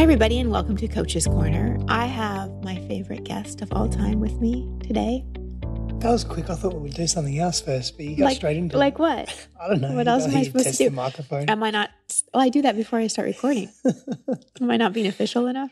[0.00, 1.78] Hi, everybody, and welcome to Coach's Corner.
[1.86, 5.26] I have my favorite guest of all time with me today.
[5.98, 6.48] That was quick.
[6.48, 8.98] I thought we would do something else first, but you got like, straight into like
[8.98, 9.28] what?
[9.60, 9.92] I don't know.
[9.92, 10.88] what else am I supposed to do?
[10.88, 11.50] The microphone.
[11.50, 11.90] Am I not?
[12.32, 13.70] Well, I do that before I start recording.
[14.62, 15.70] Am I not being official enough?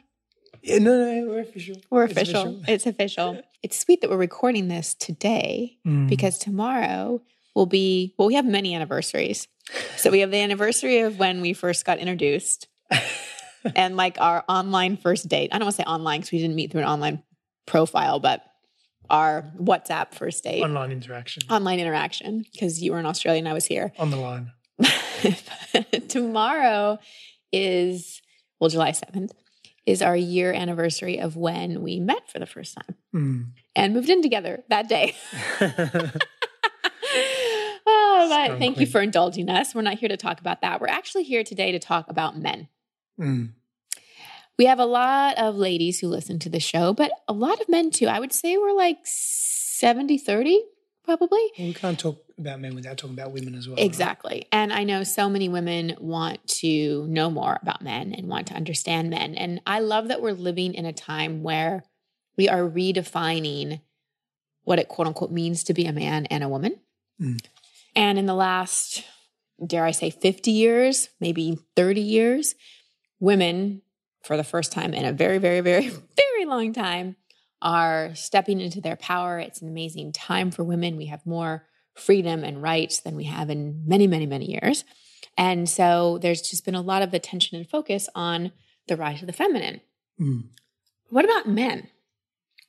[0.62, 1.76] yeah, no, no, we're official.
[1.88, 2.62] We're It's official.
[2.68, 3.40] It's official.
[3.62, 6.06] It's sweet that we're recording this today Mm.
[6.06, 7.22] because tomorrow
[7.54, 9.48] will be, well, we have many anniversaries.
[9.96, 12.68] So we have the anniversary of when we first got introduced
[13.76, 15.50] and like our online first date.
[15.52, 17.22] I don't want to say online because we didn't meet through an online
[17.66, 18.42] profile, but
[19.10, 23.52] our WhatsApp first date, online interaction online interaction, because you were in Australia and I
[23.54, 23.92] was here.
[23.98, 24.52] on the line.
[26.08, 26.98] tomorrow
[27.52, 28.20] is,
[28.60, 29.30] well, July 7th
[29.86, 33.46] is our year anniversary of when we met for the first time Mm.
[33.74, 35.14] and moved in together that day.
[37.86, 39.74] oh, but Strong thank you for indulging us.
[39.74, 40.80] We're not here to talk about that.
[40.80, 42.68] We're actually here today to talk about men.
[43.18, 43.50] Mm.
[44.58, 47.68] We have a lot of ladies who listen to the show, but a lot of
[47.68, 48.06] men too.
[48.06, 50.64] I would say we're like 70 30,
[51.04, 51.50] probably.
[51.58, 53.76] Well, we can't talk about men without talking about women as well.
[53.76, 53.84] right?
[53.84, 54.46] Exactly.
[54.52, 58.54] And I know so many women want to know more about men and want to
[58.54, 59.34] understand men.
[59.34, 61.84] And I love that we're living in a time where
[62.36, 63.80] we are redefining
[64.64, 66.78] what it quote unquote means to be a man and a woman.
[67.20, 67.44] Mm.
[67.96, 69.02] And in the last,
[69.64, 72.54] dare I say, 50 years, maybe 30 years,
[73.20, 73.82] women,
[74.22, 77.16] for the first time in a very, very, very, very long time,
[77.60, 79.38] are stepping into their power.
[79.38, 80.96] It's an amazing time for women.
[80.96, 84.84] We have more freedom and rights than we have in many, many, many years.
[85.36, 88.52] And so there's just been a lot of attention and focus on
[88.86, 89.80] the rise of the feminine.
[90.20, 90.48] Mm.
[91.10, 91.88] What about men?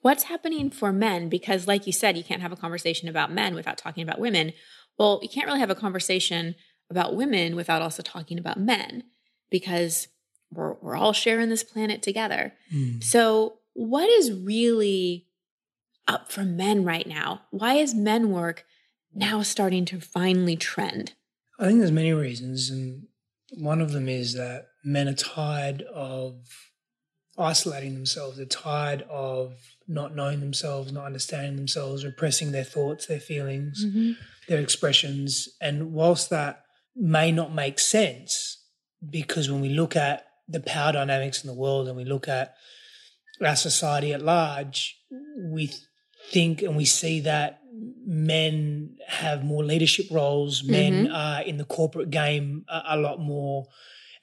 [0.02, 1.30] What's happening for men?
[1.30, 4.53] Because, like you said, you can't have a conversation about men without talking about women.
[4.97, 6.56] Well, you can't really have a conversation
[6.89, 9.03] about women without also talking about men
[9.50, 10.08] because
[10.52, 12.53] we're, we're all sharing this planet together.
[12.73, 13.03] Mm.
[13.03, 15.28] So, what is really
[16.08, 17.41] up for men right now?
[17.51, 18.66] Why is men work
[19.13, 21.13] now starting to finally trend?
[21.59, 23.07] I think there's many reasons, and
[23.53, 26.47] one of them is that men are tired of
[27.38, 28.38] isolating themselves.
[28.38, 29.56] They're tired of
[29.88, 33.84] not knowing themselves, not understanding themselves, repressing their thoughts, their feelings,
[34.47, 35.50] their expressions.
[35.62, 36.63] And whilst that
[36.95, 38.63] may not make sense,
[39.09, 42.56] because when we look at the power dynamics in the world and we look at
[43.46, 44.98] our society at large,
[45.38, 45.72] we
[46.32, 47.62] think and we see that
[48.06, 51.16] men have more leadership roles, men mm-hmm.
[51.16, 53.68] are in the corporate game a, a lot more,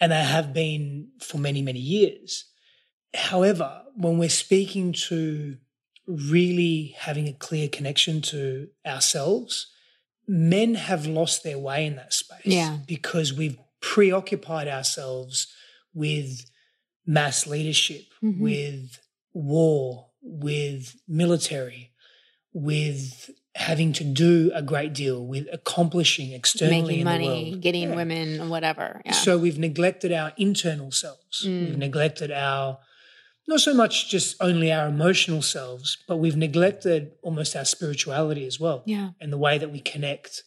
[0.01, 2.45] and they have been for many, many years.
[3.15, 5.57] However, when we're speaking to
[6.07, 9.69] really having a clear connection to ourselves,
[10.29, 12.79] men have lost their way in that space Yeah.
[12.87, 15.49] because we've preoccupied ourselves
[15.97, 16.45] with
[17.07, 18.39] mass leadership, Mhm.
[18.41, 18.99] with
[19.33, 21.93] war, with military,
[22.53, 27.63] with having to do a great deal, with accomplishing externally Making in money, the world.
[27.63, 27.97] getting Yeah.
[27.97, 29.01] women, whatever.
[29.07, 29.13] Yeah.
[29.13, 31.43] So we've neglected our internal selves.
[31.45, 31.67] Mm.
[31.67, 32.79] We've neglected our,
[33.49, 38.61] not so much just only our emotional selves, but we've neglected almost our spirituality as
[38.61, 39.11] well yeah.
[39.21, 40.43] and the way that we connect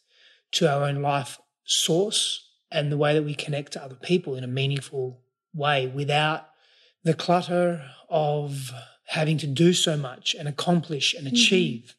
[0.51, 4.43] to our own life source and the way that we connect to other people in
[4.43, 5.21] a meaningful
[5.53, 6.47] way without
[7.03, 8.71] the clutter of
[9.07, 11.95] having to do so much and accomplish and achieve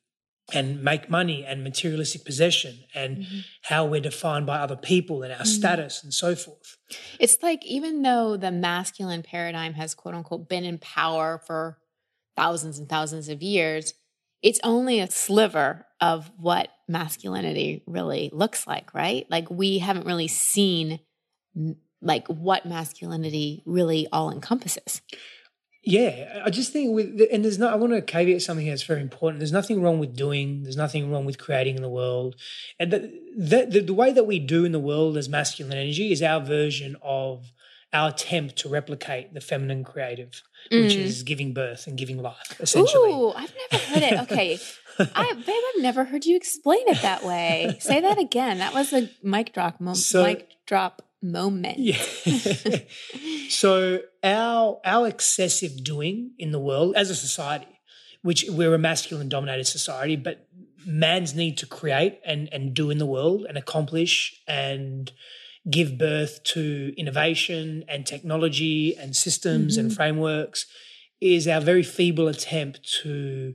[0.53, 3.45] and make money and materialistic possession and Mhm.
[3.63, 5.47] how we're defined by other people and our Mhm.
[5.47, 6.77] status and so forth.
[7.19, 11.79] It's like even though the masculine paradigm has quote unquote been in power for
[12.37, 13.95] thousands and thousands of years,
[14.43, 19.29] it's only a sliver of what masculinity really looks like, right?
[19.31, 21.01] Like we haven't really seen
[22.03, 25.03] like what masculinity really all encompasses.
[25.83, 27.73] Yeah, I just think with and there's not.
[27.73, 29.41] I want to caveat something here that's very important.
[29.41, 30.63] There's nothing wrong with doing.
[30.63, 32.37] There's nothing wrong with creating in the world,
[32.79, 36.13] and the the, the, the way that we do in the world as masculine energy
[36.13, 37.51] is our version of
[37.95, 40.97] our attempt to replicate the feminine creative, which Mm.
[40.99, 43.11] is giving birth and giving life, essentially.
[43.11, 44.21] Ooh, I've never heard it.
[44.31, 44.59] Okay.
[44.99, 47.77] I, babe, I've never heard you explain it that way.
[47.81, 48.59] Say that again.
[48.59, 51.79] That was a mic drop, mo- So- mic drop moment.
[51.79, 52.03] Yeah.
[53.49, 57.81] so our our excessive doing in the world as a society,
[58.23, 60.47] which we're a masculine dominated society, but
[60.87, 65.13] man's need to create and and do in the world and accomplish and
[65.71, 69.95] give birth to innovation and technology and systems and Mhm.
[69.97, 70.67] frameworks
[71.21, 73.53] is our very feeble attempt to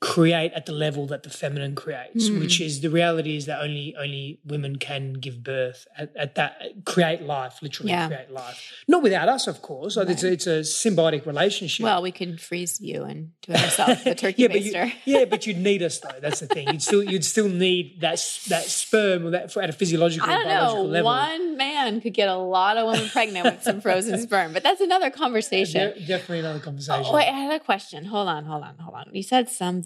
[0.00, 2.38] create at the level that the feminine creates, Mm.
[2.40, 6.60] which is the reality is that only only women can give birth at, at that
[6.84, 8.06] create life, literally Yeah.
[8.08, 8.72] create life.
[8.86, 9.96] Not without us, of course.
[9.96, 11.82] Like, It's a, it's a symbiotic relationship.
[11.84, 14.92] Well, we can freeze you and do it ourselves, the turkey yeah, but you, baster.
[15.06, 16.18] yeah, but you'd need us though.
[16.20, 16.68] That's the thing.
[16.68, 20.44] You'd still you'd still need that that sperm or that at a physiological I don't
[20.46, 20.54] know.
[20.54, 21.06] biological level.
[21.10, 24.82] One man could get a lot of women pregnant with some frozen sperm, but that's
[24.82, 25.94] another conversation.
[25.94, 27.02] De- definitely another conversation.
[27.06, 28.04] Oh, wait, I had a question.
[28.04, 29.06] Hold on, hold on, hold on.
[29.14, 29.85] You said something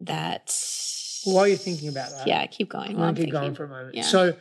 [0.00, 0.54] that.
[1.24, 2.90] While you're thinking about that, Yeah, keep going.
[2.90, 3.56] I'm while I'm going keep going thinking.
[3.56, 3.94] for a moment.
[3.94, 4.02] Yeah.
[4.02, 4.36] So,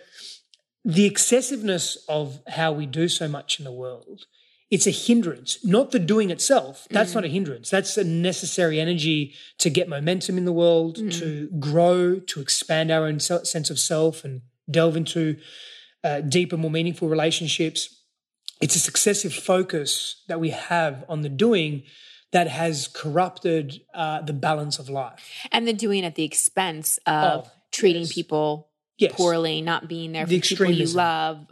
[0.83, 4.25] the excessiveness of how we do so much in the world,
[4.71, 6.87] it's a hindrance, not the doing itself.
[6.89, 7.15] That's Mm.
[7.15, 7.69] not a hindrance.
[7.69, 11.19] That's a necessary energy to get momentum in the world, Mm.
[11.19, 15.37] to grow, to expand our own sense of self and delve into
[16.03, 17.89] uh, deeper, more meaningful relationships.
[18.59, 21.83] It's a successive focus that we have on the doing
[22.31, 25.19] that has corrupted uh, the balance of life.
[25.51, 28.13] And the doing at the expense of Oh, treating yes.
[28.13, 28.67] people
[28.97, 29.13] Yes.
[29.15, 31.51] poorly, not being there for the people you love,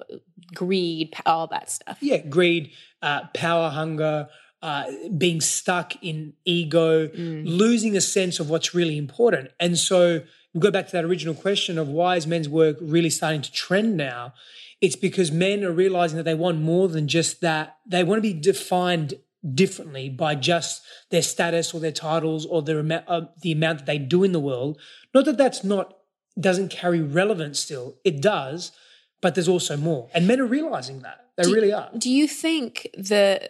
[0.54, 1.98] greed, all that stuff.
[2.02, 2.72] yeah, greed,
[3.02, 4.30] uh, power hunger,
[4.62, 4.86] uh,
[5.18, 7.44] being stuck in ego, Mm.
[7.46, 9.52] losing a sense of what's really important.
[9.60, 10.22] And so
[10.54, 13.52] we go back to that original question of why is men's work really starting to
[13.52, 14.34] trend now?
[14.82, 17.78] It's because men are realizing that they want more than just that.
[17.86, 19.16] They want to be defined
[19.54, 20.82] differently by just
[21.12, 24.32] their status or their titles or their amount, uh, the amount that they do in
[24.32, 24.80] the world.
[25.14, 25.96] Not that that's not
[26.40, 27.98] doesn't carry relevance still.
[28.04, 28.72] It does,
[29.22, 30.10] but there's also more.
[30.14, 31.26] And men are realizing that.
[31.38, 31.90] They Do- really are.
[31.98, 33.50] Do you think the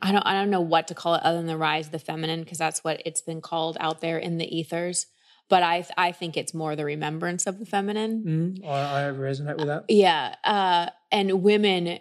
[0.00, 1.98] I don't I don't know what to call it other than the rise of the
[1.98, 5.06] feminine because that's what it's been called out there in the ethers.
[5.48, 8.60] But I I think it's more the remembrance of the feminine.
[8.62, 9.84] Mm, I, I resonate with that.
[9.88, 12.00] Yeah, uh, and women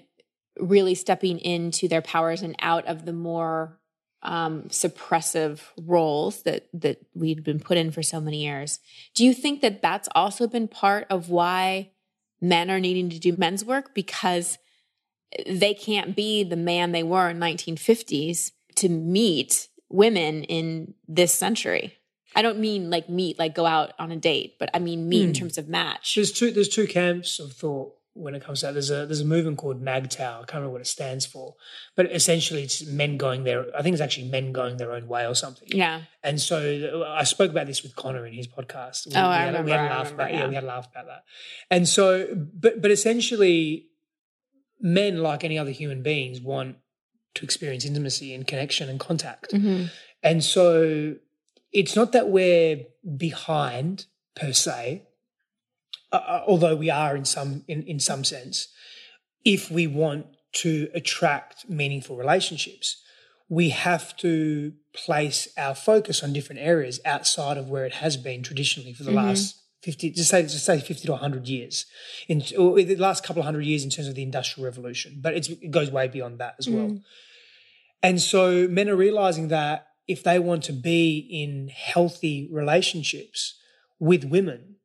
[0.59, 3.79] really stepping into their powers and out of the more
[4.21, 8.79] um, suppressive roles that that we've been put in for so many years.
[9.15, 11.91] Do you think that that's also been part of why
[12.39, 14.57] men are needing to do men's work because
[15.50, 21.97] they can't be the man they were in 1950s to meet women in this century?
[22.35, 25.21] I don't mean like meet, like go out on a date, but I mean meet
[25.23, 25.33] in Hmm.
[25.33, 26.15] terms of match.
[26.15, 26.50] There's two.
[26.51, 28.74] There's two camps of thought when it comes to that.
[28.74, 30.19] There's a there's a movement called MGTOW.
[30.21, 31.56] I can't remember what it stands for,
[31.95, 33.65] but essentially it's men going their.
[33.75, 35.68] I think it's actually men going their own way or something.
[35.71, 36.01] Yeah.
[36.24, 39.07] And so I spoke about this with Connor in his podcast.
[39.07, 40.39] We, Oh, I we had, we remember, had I a laugh remember, about yeah.
[40.42, 40.48] yeah.
[40.50, 41.24] we had a laugh about that.
[41.71, 43.88] And so, but but essentially,
[44.80, 46.77] men like any other human beings want
[47.36, 49.54] to experience intimacy and connection and contact.
[49.54, 49.89] Mhm.
[50.21, 51.15] And so
[51.71, 52.86] it's not that we're
[53.18, 54.06] behind
[54.36, 55.04] per se,
[56.13, 58.68] uh, uh, although we are in some in, in some sense.
[59.44, 60.27] If we want
[60.63, 63.01] to attract meaningful relationships,
[63.50, 68.42] we have to place our focus on different areas outside of where it has been
[68.44, 69.15] traditionally for the Mhm.
[69.25, 71.86] last 50 just say just say 50 to 100 years
[72.30, 75.50] in the last couple of hundred years in terms of the industrial revolution but it's,
[75.50, 77.01] it goes way beyond that as well Mhm.
[78.01, 83.56] and so men are realizing that if they want to be in healthy relationships
[84.00, 84.75] with women,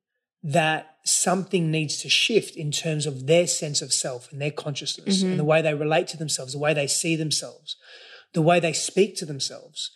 [0.43, 5.23] that something needs to shift in terms of their sense of self and their consciousness
[5.23, 5.31] Mhm.
[5.31, 7.77] and the way they relate to themselves, the way they see themselves,
[8.35, 9.91] the way they speak to themselves.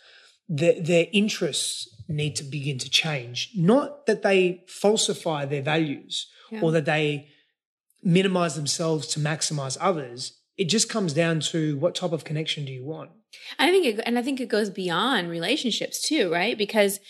[0.49, 3.51] Their, their interests need to begin to change.
[3.55, 6.61] Not that they falsify their values Yeah.
[6.63, 7.29] or that they
[8.03, 10.33] minimize themselves to maximize others.
[10.57, 13.11] It just comes down to what type of connection do you want?
[13.59, 16.59] I think it, and I think it goes beyond relationships too, right?
[16.59, 17.01] Because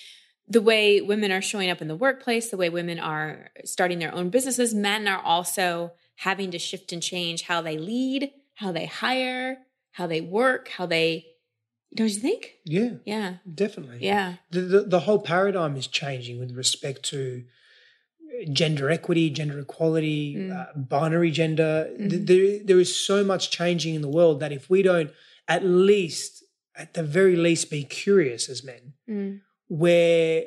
[0.49, 4.15] the way women are showing up in the workplace, the way women are starting their
[4.15, 8.87] own businesses, men are also having to shift and change how they lead, how they
[8.87, 9.59] hire,
[9.93, 11.27] how they work, how they
[11.95, 12.55] don't you think?
[12.65, 13.35] Yeah, Yeah.
[13.55, 13.99] definitely.
[14.01, 14.37] Yeah.
[14.51, 17.45] The, the, the whole paradigm is changing with respect to
[18.51, 20.53] gender equity, gender equality, Mm.
[20.59, 21.91] uh, binary gender.
[22.01, 22.27] Mhm.
[22.27, 25.11] There, there is so much changing in the world that if we don't
[25.49, 26.43] at least,
[26.75, 29.41] at the very least, be curious as men, Mm.
[29.81, 30.45] Where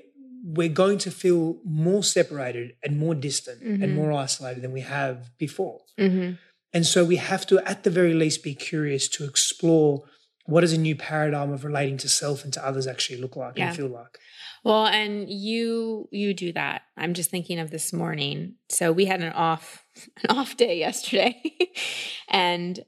[0.57, 3.81] we're going to feel more separated and more distant Mhm.
[3.83, 5.79] and more isolated than we have before.
[5.97, 6.31] hmm
[6.73, 10.03] And so we have to, at the very least, be curious to explore
[10.45, 13.57] what does a new paradigm of relating to self and to others actually look like
[13.57, 13.67] Yeah.
[13.69, 14.13] and feel like.
[14.65, 16.81] Well, and you you do that.
[16.97, 18.55] I'm just thinking of this morning.
[18.69, 19.65] So we had an off
[20.23, 21.35] an off day yesterday.
[22.29, 22.83] and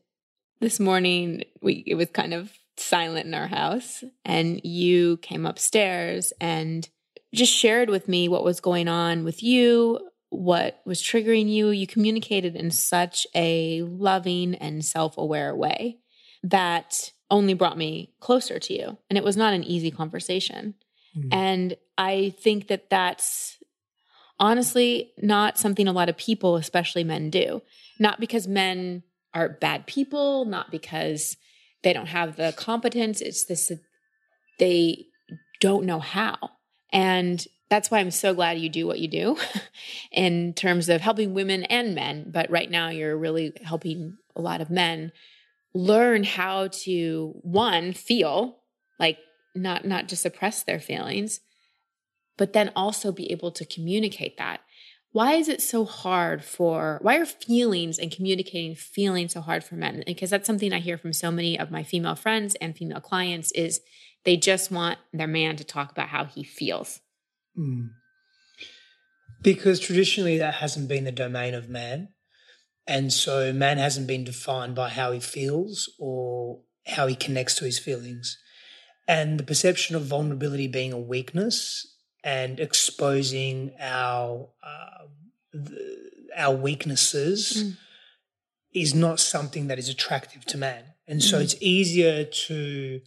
[0.60, 6.34] this morning we it was kind of silent in our house and you came upstairs
[6.40, 6.88] and
[7.34, 11.70] just shared with me what was going on with you, what was triggering you.
[11.70, 15.98] You communicated in such a loving and self-aware way
[16.44, 18.98] that only brought me closer to you.
[19.10, 20.76] And it was not an easy conversation.
[21.18, 21.34] Mm.
[21.34, 23.58] And I think that that's
[24.40, 27.62] honestly not something a lot of people, especially men, do.
[28.00, 29.04] Not because men
[29.34, 31.36] are bad people, not because
[31.84, 33.22] they don't have the competence.
[33.22, 33.72] It's this,
[34.60, 35.06] they
[35.60, 36.38] don't know how.
[36.92, 39.38] And that's why I'm so glad you do what you do
[40.12, 42.30] in terms of helping women and men.
[42.32, 45.12] But right now, you're really helping a lot of men
[45.74, 48.58] learn how to one feel
[49.00, 49.18] like
[49.54, 51.40] not not to suppress their feelings
[52.38, 54.62] but then also be able to communicate that
[55.12, 59.76] why is it so hard for why are feelings and communicating feelings so hard for
[59.76, 63.02] men because that's something i hear from so many of my female friends and female
[63.02, 63.82] clients is
[64.26, 67.00] they just want their man to talk about how he feels
[67.58, 67.90] Mm.
[69.42, 72.10] Because traditionally that hasn't been the domain of man.
[72.88, 77.66] And so man hasn't been defined by how he feels or how he connects to
[77.66, 78.38] his feelings.
[79.08, 85.06] And the perception of vulnerability being a weakness and exposing our uh,
[85.54, 86.06] the,
[86.36, 87.78] our weaknesses Mm.
[88.74, 90.84] is not something that is attractive to man.
[91.08, 91.44] And so Mhm.
[91.44, 93.02] it's easier to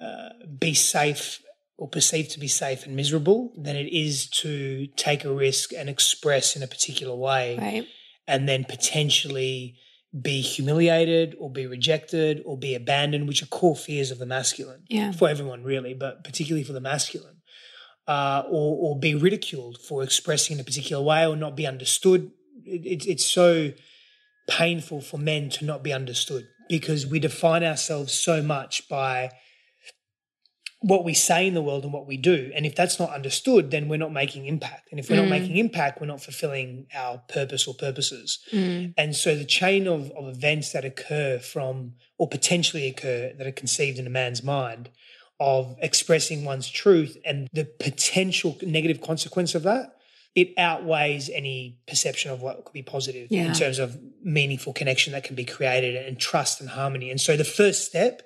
[0.00, 0.28] uh,
[0.58, 1.42] be safe
[1.78, 5.88] or perceived to be safe and miserable than it is to take a risk and
[5.88, 7.86] express in a particular way right
[8.28, 9.76] and then potentially
[10.20, 14.82] be humiliated or be rejected or be abandoned, which are core fears of the masculine
[14.88, 17.35] yeah for everyone, really, but particularly for the masculine,
[18.06, 22.30] uh, or, or be ridiculed for expressing in a particular way or not be understood.
[22.64, 23.72] It, it, it's so
[24.48, 29.30] painful for men to not be understood because we define ourselves so much by
[30.80, 32.52] what we say in the world and what we do.
[32.54, 34.88] And if that's not understood, then we're not making impact.
[34.90, 35.28] And if we're Mm.
[35.28, 38.38] not making impact, we're not fulfilling our purpose or purposes.
[38.52, 38.94] Mm.
[38.96, 43.52] And so the chain of, of events that occur from, or potentially occur, that are
[43.52, 44.90] conceived in a man's mind
[45.38, 49.92] of expressing one's truth and the potential negative consequence of that,
[50.34, 53.46] it outweighs any perception of what could be positive Yeah.
[53.46, 57.10] in terms of meaningful connection that can be created and trust and harmony.
[57.10, 58.22] And so the first step,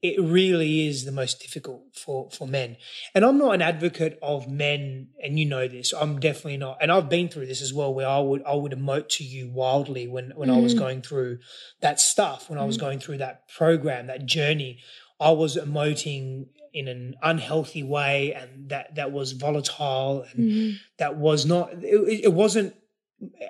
[0.00, 2.76] it really is the most difficult for, for men.
[3.14, 5.92] And I'm not an advocate of men, and you know this.
[5.92, 6.78] I'm definitely not.
[6.80, 9.48] And I've been through this as well, where I would I would emote to you
[9.50, 10.78] wildly when when I was Mm.
[10.78, 11.38] going through
[11.80, 12.80] that stuff, when I was Mm.
[12.80, 14.78] going through that program, that journey.
[15.20, 20.76] I was emoting in an unhealthy way, and that that was volatile, and Mhm.
[20.98, 21.72] that was not.
[21.82, 22.74] It, it wasn't.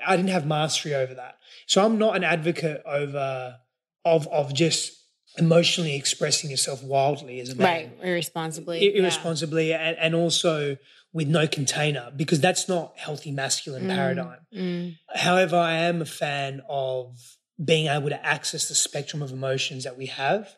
[0.07, 1.37] I didn't have mastery over that.
[1.67, 3.59] So I'm not an advocate over
[4.05, 4.93] of of just
[5.37, 10.77] emotionally expressing yourself wildly as a man right irresponsibly ir- irresponsibly and, and also
[11.13, 13.95] with no container because that's not healthy masculine Mm.
[13.95, 14.97] paradigm Mm.
[15.15, 19.97] however i am a fan of being able to access the spectrum of emotions that
[19.99, 20.57] we have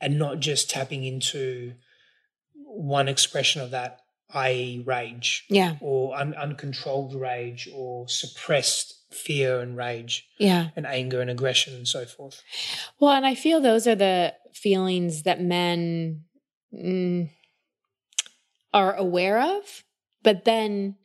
[0.00, 1.74] and not just tapping into
[2.54, 4.00] one expression of that
[4.34, 5.44] i.e rage.
[5.48, 5.76] Yeah.
[5.80, 10.26] Or un- uncontrolled rage or suppressed fear and rage.
[10.38, 10.68] Yeah.
[10.76, 12.42] And anger and aggression and so forth.
[12.98, 16.24] Well, and I feel those are the feelings that men
[16.74, 17.30] mm,
[18.74, 19.84] are aware of,
[20.22, 20.96] but then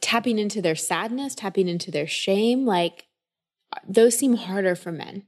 [0.00, 3.06] tapping into their sadness, tapping into their shame, like
[3.88, 5.24] those seem harder for men.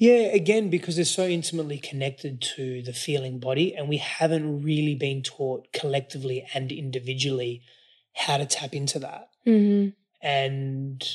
[0.00, 4.94] Yeah, again, because they're so intimately connected to the feeling body, and we haven't really
[4.94, 7.60] been taught collectively and individually
[8.14, 9.28] how to tap into that.
[9.46, 9.90] Mm-hmm.
[10.26, 11.06] And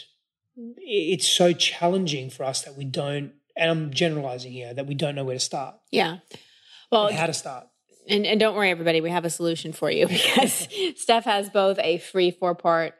[0.77, 5.15] it's so challenging for us that we don't, and I'm generalizing here, that we don't
[5.15, 6.17] know where to start, Yeah.
[6.91, 7.65] Well, how to start.
[8.07, 11.79] and, and don't worry, everybody, we have a solution for you because Steph has both
[11.79, 12.93] a free four part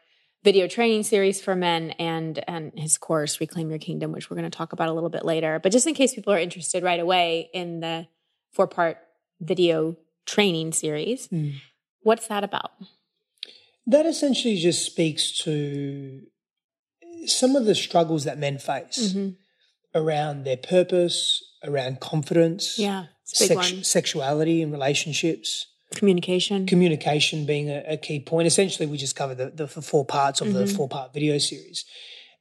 [0.45, 4.49] video training series for men and and his course Reclaim Your Kingdom, which we're going
[4.49, 5.59] to talk about a little bit later.
[5.61, 8.07] But just in case people are interested right away in the
[8.53, 8.97] four part
[9.41, 11.55] video training series, Mm.
[12.03, 12.71] what's that about?
[13.87, 16.21] That essentially just speaks to
[17.25, 19.29] some of the struggles that men face Mm-hmm.
[19.99, 25.65] around their purpose, around confidence, Yeah, it's a big sex- sexuality and relationships.
[25.94, 26.65] Communication.
[26.65, 28.48] communication being a, a key point.
[28.48, 30.75] Essentially, we just covered the, the four parts of the Mhm.
[30.75, 31.86] four part video series.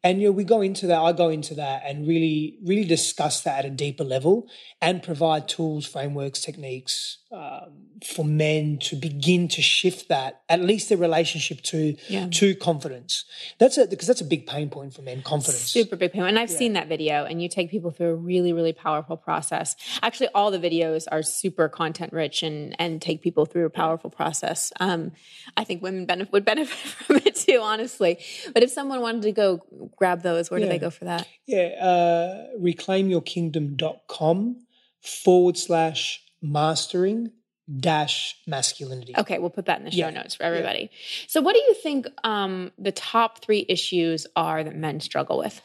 [0.03, 3.41] And you know, we go into that, I go into that and really, really discuss
[3.43, 4.49] that at a deeper level
[4.83, 7.73] and provide tools, frameworks, techniques um,
[8.05, 12.29] for men to begin to shift that, at least the relationship to Yeah.
[12.31, 13.25] to confidence.
[13.59, 15.23] That's a because that's a big pain point for men.
[15.23, 15.63] Confidence.
[15.71, 16.21] Super big pain.
[16.23, 16.31] point.
[16.31, 16.57] And I've Yeah.
[16.59, 19.75] seen that video, and you take people through a really, really powerful process.
[20.03, 24.11] Actually, all the videos are super content rich and and take people through a powerful
[24.11, 24.73] process.
[24.81, 25.13] Um,
[25.57, 26.77] I think women benefit, would benefit
[27.07, 28.19] from it too, honestly.
[28.53, 29.63] But if someone wanted to go
[29.97, 31.27] grab those, where do they go for that?
[31.47, 34.57] Yeah, uh, reclaimyourkingdom.com
[35.01, 37.33] forward slash mastering
[37.81, 39.15] dash masculinity.
[39.17, 40.11] Okay, we'll put that in the show Yeah.
[40.11, 40.91] notes for everybody.
[41.27, 45.63] So, what do you think um, the top three issues are that men struggle with?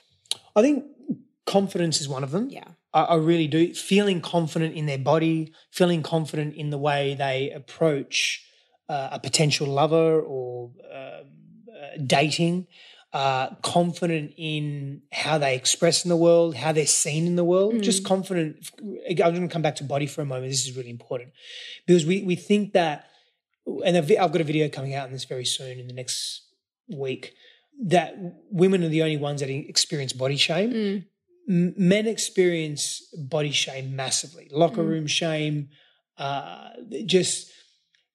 [0.55, 0.85] I think
[1.45, 2.47] confidence is one of them.
[2.49, 2.63] Yeah.
[2.93, 3.73] I, I really do.
[3.73, 8.45] Feeling confident in their body, feeling confident in the way they approach
[8.87, 11.25] uh, a potential lover or um,
[11.69, 12.67] uh, dating,
[13.11, 17.73] uh, confident in how they express in the world, how they're seen in the world,
[17.73, 17.81] Mm.
[17.81, 18.69] just confident.
[19.09, 20.51] I'm going to come back to body for a moment.
[20.51, 21.31] This is really important
[21.87, 23.07] because we, we think that,
[23.85, 26.43] and I've I've got a video coming out on this very soon in the next
[26.87, 27.33] week,
[27.81, 28.15] that
[28.51, 31.05] women are the only ones that experience body shame
[31.49, 31.75] Mm.
[31.77, 34.89] men experience body shame massively locker Mm.
[34.89, 35.69] room shame
[36.17, 36.69] uh,
[37.05, 37.49] just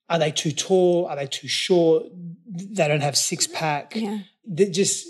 [0.08, 2.04] are they too tall are they too short
[2.46, 4.18] they don't have six pack Yeah.
[4.46, 5.06] They just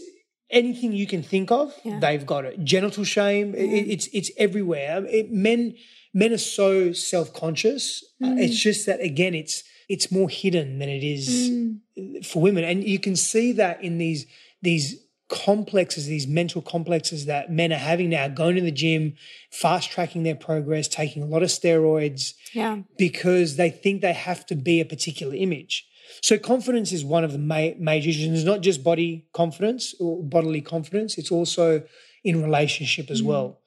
[0.50, 1.98] anything you can think of Yeah.
[1.98, 3.92] they've got it genital shame it- Yeah.
[3.94, 5.74] it's it's everywhere it, men
[6.12, 8.42] men are so self-conscious Uh, Mm.
[8.44, 12.24] it's just that again it's it's more hidden than it is Mm.
[12.24, 14.26] for women and you can see that in these
[14.62, 14.86] these
[15.28, 19.14] complexes these mental complexes that men are having now going to the gym
[19.50, 22.82] fast tracking their progress taking a lot of steroids Yeah.
[22.98, 25.86] because they think they have to be a particular image
[26.22, 29.94] so confidence is one of the ma- major issues and it's not just body confidence
[30.00, 31.82] or bodily confidence it's also
[32.22, 33.26] in relationship as Mm.
[33.26, 33.60] well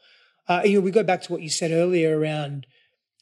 [0.48, 2.66] uh, you know we go back to what you said earlier around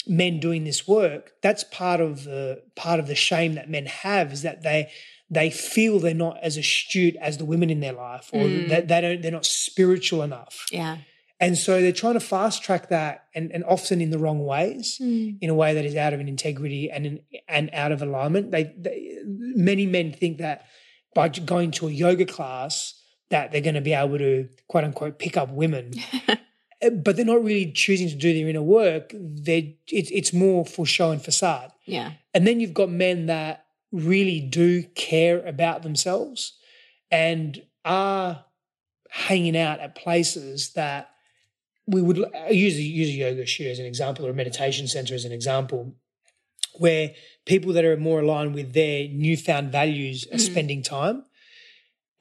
[0.07, 4.31] men doing this work that's part of the part of the shame that men have
[4.31, 4.89] is that they
[5.29, 8.69] they feel they're not as astute as the women in their life or Mm.
[8.69, 10.97] that they don't they're not spiritual enough Yeah.
[11.39, 14.97] And so they're trying to fast track that and, and often in the wrong ways
[15.01, 15.37] Mm.
[15.41, 18.51] in a way that is out of an integrity and in, and out of alignment
[18.51, 20.65] they, they many men think that
[21.13, 22.93] by going to a yoga class
[23.29, 25.91] that they're going to be able to quote unquote pick up women
[26.83, 29.13] Uh, but they're not really choosing to do their inner work.
[29.13, 31.71] They it's it's more for show and facade.
[31.85, 32.11] Yeah.
[32.33, 36.57] And then you've got men that really do care about themselves
[37.09, 38.43] and are
[39.09, 41.11] hanging out at places that
[41.87, 42.17] we would
[42.49, 45.95] use use a yoga studio as an example or a meditation center as an example,
[46.75, 47.13] where
[47.45, 50.51] people that are more aligned with their newfound values are Mhm.
[50.51, 51.23] spending time.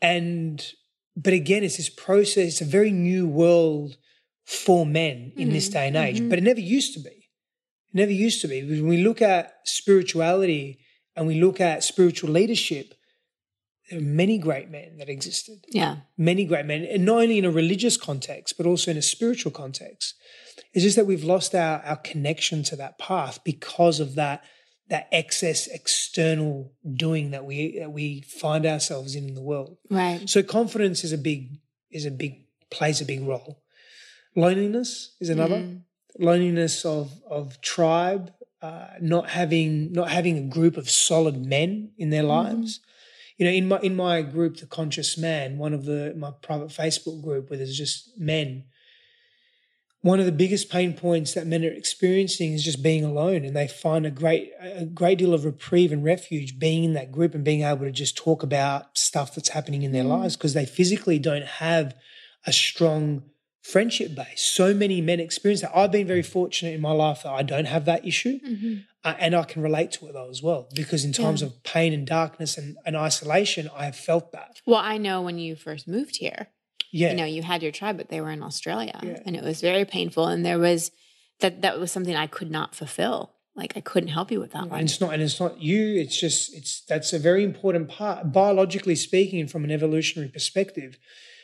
[0.00, 0.74] And
[1.16, 3.96] but again, it's this process, it's a very new world
[4.44, 6.20] for men in this Mhm, day and age.
[6.20, 6.28] mhm.
[6.28, 7.10] But it never used to be.
[7.90, 8.62] It never used to be.
[8.64, 10.78] When we look at spirituality
[11.14, 12.94] and we look at spiritual leadership,
[13.90, 15.96] there are many great men that existed Yeah.
[16.16, 19.52] many great men, and not only in a religious context, but also in a spiritual
[19.52, 20.14] context.
[20.72, 24.42] It's just that we've lost our, our connection to that path because of that
[24.90, 29.76] that excess external doing that we that we find ourselves in in the world.
[29.90, 30.28] Right.
[30.28, 31.40] So confidence is a big
[31.90, 32.32] is a big
[32.70, 33.62] plays a big role.
[34.36, 35.80] Loneliness is another Mm.
[36.18, 42.10] loneliness of of tribe, uh, not having not having a group of solid men in
[42.10, 42.80] their lives.
[43.36, 46.68] You know, in my in my group, the Conscious Man, one of the my private
[46.68, 48.64] Facebook group where there's just men.
[50.02, 53.56] One of the biggest pain points that men are experiencing is just being alone, and
[53.56, 57.34] they find a great a great deal of reprieve and refuge being in that group
[57.34, 60.20] and being able to just talk about stuff that's happening in their Mm.
[60.20, 61.94] lives because they physically don't have
[62.46, 63.22] a strong
[63.62, 64.42] friendship base.
[64.42, 65.74] So many men experience that.
[65.74, 68.84] I've been very fortunate in my life that I don't have that issue, Mhm.
[69.04, 70.68] Uh, and I can relate to it though as well.
[70.74, 71.48] Because in times Yeah.
[71.48, 74.60] of pain and darkness and, and isolation, I have felt that.
[74.66, 76.48] Well, I know when you first moved here,
[76.90, 79.20] Yeah, you know, you had your tribe, but they were in Australia, Yeah.
[79.26, 80.26] and it was very painful.
[80.28, 80.90] And there was
[81.40, 83.32] that that was something I could not fulfill.
[83.56, 84.78] Like I couldn't help you with that one.
[84.80, 85.96] and it's not, and it's not you.
[86.02, 88.32] It's just, it's that's a very important part.
[88.32, 90.98] Biologically speaking, and from an evolutionary perspective,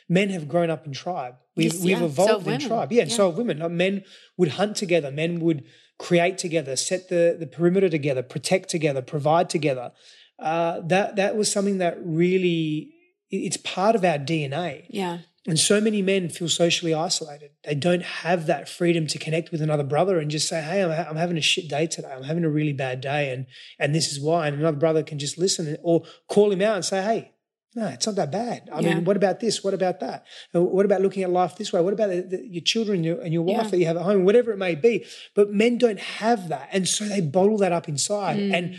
[0.09, 1.35] men have grown up in tribe.
[1.55, 1.99] We've Yes, we've yeah.
[1.99, 2.67] So evolved have in women.
[2.67, 2.91] tribe.
[2.91, 3.17] Yeah, and Yeah.
[3.17, 3.59] so have women.
[3.59, 4.03] Like, men
[4.37, 5.09] would hunt together.
[5.11, 5.63] Men would
[6.01, 9.91] create together, set the the perimeter together, protect together, provide together.
[10.39, 12.91] Uh, that that was something that really
[13.29, 14.85] it's part of our DNA.
[14.89, 15.19] yeah.
[15.47, 17.49] And so many men feel socially isolated.
[17.63, 20.91] They don't have that freedom to connect with another brother and just say, "Hey, I'm,
[20.91, 22.11] ha- I'm having a shit day today.
[22.15, 23.47] I'm having a really bad day, and
[23.79, 26.85] and this is why." And another brother can just listen or call him out and
[26.85, 27.31] say, "Hey,
[27.75, 28.69] no, it's not that bad.
[28.71, 28.95] I Yeah.
[28.95, 29.63] mean, what about this?
[29.63, 30.25] What about that?
[30.53, 31.79] Uh, What about looking at life this way?
[31.81, 33.69] What about the, the, your children and your, and your wife Yeah.
[33.69, 34.25] that you have at home?
[34.25, 35.05] Whatever it may be.
[35.35, 38.53] But men don't have that, and so they bottle that up inside Mm.
[38.53, 38.75] and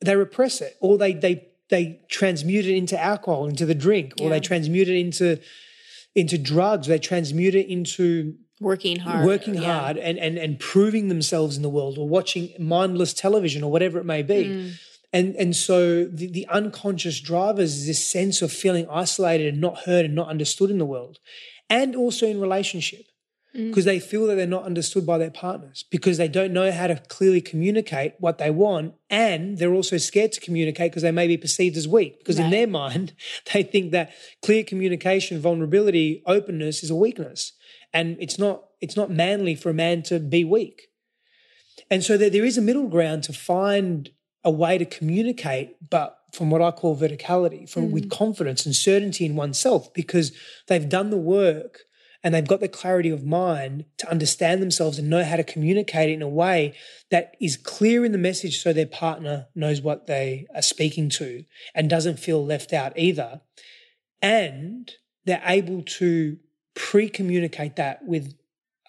[0.00, 4.24] they repress it, or they they they transmute it into alcohol, into the drink, or
[4.24, 4.30] Yeah.
[4.30, 5.38] they transmute it into
[6.14, 6.86] into drugs.
[6.86, 9.24] They transmute it into Working hard.
[9.26, 13.70] working hard and, and and proving themselves in the world, or watching mindless television, or
[13.70, 14.44] whatever it may be.
[14.44, 14.70] Mm.
[15.12, 19.78] And and so the, the unconscious drivers is this sense of feeling isolated and not
[19.80, 21.18] heard and not understood in the world,
[21.70, 23.06] and also in relationship,
[23.56, 23.68] Mm.
[23.68, 26.86] because they feel that they're not understood by their partners because they don't know how
[26.86, 31.26] to clearly communicate what they want, and they're also scared to communicate because they may
[31.26, 32.18] be perceived as weak.
[32.18, 33.14] Because in their mind,
[33.52, 37.52] they think that clear communication, vulnerability, openness is a weakness,
[37.92, 38.64] and it's not.
[38.80, 40.82] It's not manly for a man to be weak.
[41.90, 44.10] And so there, there is a middle ground to find
[44.48, 48.10] a way to communicate, but from what I call verticality, from with mm.
[48.10, 50.32] confidence and certainty in oneself, because
[50.68, 51.80] they've done the work
[52.24, 56.08] and they've got the clarity of mind to understand themselves and know how to communicate
[56.08, 56.74] in a way
[57.10, 61.44] that is clear in the message so their partner knows what they are speaking to
[61.74, 63.42] and doesn't feel left out either.
[64.22, 64.90] And
[65.26, 66.38] they're able to
[66.74, 68.34] pre-communicate that with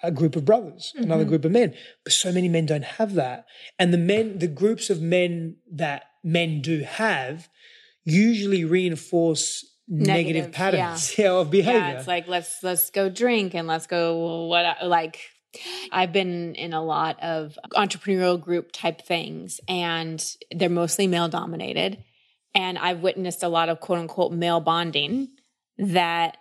[0.01, 1.29] a group of brothers, another Mhm.
[1.29, 1.73] group of men.
[2.03, 3.45] But so many men don't have that.
[3.77, 7.49] And the men, the groups of men that men do have
[8.05, 11.31] usually reinforce negative, Negative, patterns yeah.
[11.31, 11.79] of behavior.
[11.79, 15.19] Yeah, it's like let's let's go drink and let's go what like
[15.91, 22.03] I've been in a lot of entrepreneurial group type things and they're mostly male dominated
[22.53, 25.29] and I've witnessed a lot of quote unquote male bonding
[25.79, 26.37] that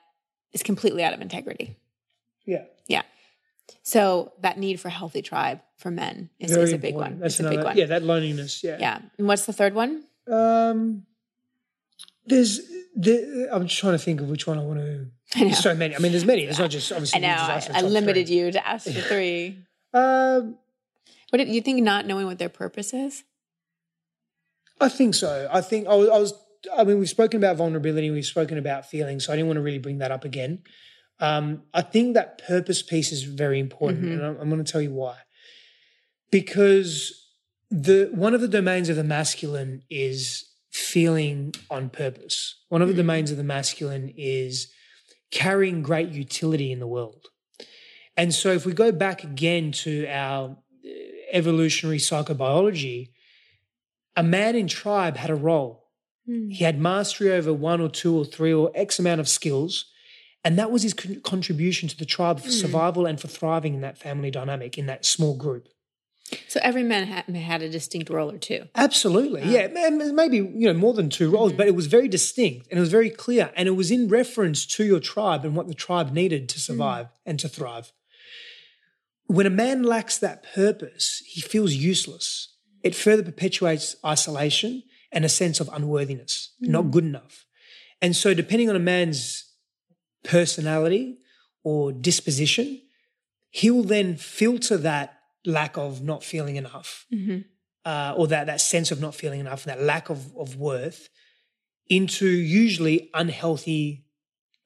[0.53, 1.77] is completely out of integrity.
[2.44, 2.64] yeah.
[3.83, 7.14] So that need for healthy tribe for men is, is a big important.
[7.14, 7.20] one.
[7.20, 7.76] That's it's another, a big one.
[7.76, 8.62] Yeah, that loneliness.
[8.62, 8.76] Yeah.
[8.78, 9.00] yeah.
[9.16, 10.04] And what's the third one?
[10.31, 11.04] Um,
[12.26, 12.61] there's,
[12.94, 15.07] there, I'm just trying to think of which one I want to.
[15.37, 15.44] I.
[15.44, 15.94] There's so many.
[15.94, 16.44] I mean, there's many.
[16.44, 17.24] There's not just obviously.
[17.24, 17.42] I know.
[17.74, 19.59] I, I limited you to ask for three.
[19.94, 20.57] Um,
[21.31, 21.83] What did you think?
[21.83, 23.24] Not knowing what their purpose is.
[24.81, 25.48] I think so.
[25.50, 26.35] I think I was, I was.
[26.76, 28.11] I mean, we've spoken about vulnerability.
[28.11, 29.26] We've spoken about feelings.
[29.26, 30.62] So I didn't want to really bring that up again.
[31.20, 34.12] Um, I think that purpose piece is very important, Mhm.
[34.12, 35.16] and I'm, I'm going to tell you why.
[36.31, 37.12] Because
[37.70, 42.57] the one of the domains of the masculine is feeling on purpose.
[42.68, 42.98] One of the Mhm.
[42.98, 44.68] domains of the masculine is
[45.31, 47.26] carrying great utility in the world.
[48.16, 50.88] And so, if we go back again to our uh,
[51.33, 53.11] evolutionary psychobiology,
[54.16, 55.85] a man in tribe had a role.
[56.26, 59.87] He had mastery over one or two or three or X amount of skills.
[60.48, 62.52] And that was his con- contribution to the tribe for Mm.
[62.62, 65.68] survival and for thriving in that family dynamic, in that small group.
[66.48, 68.62] So every man had, a distinct role or two.
[68.74, 69.42] Absolutely.
[69.42, 69.50] Wow.
[69.50, 69.66] Yeah.
[70.22, 71.58] Maybe, you know, more than two roles, Mhm.
[71.58, 73.52] but it was very distinct and it was very clear.
[73.56, 77.08] And it was in reference to your tribe and what the tribe needed to survive
[77.26, 77.92] and to thrive.
[79.26, 82.54] When a man lacks that purpose, he feels useless.
[82.82, 84.82] It further perpetuates isolation
[85.12, 87.44] and a sense of unworthiness, not good enough.
[88.00, 89.44] And so, depending on a man's
[90.24, 91.18] personality
[91.64, 92.81] or disposition,
[93.50, 97.38] he will then filter that lack of not feeling enough Mm-hmm.
[97.85, 101.09] uh, or that, that sense of not feeling enough and that lack of, of worth
[101.88, 104.04] into usually unhealthy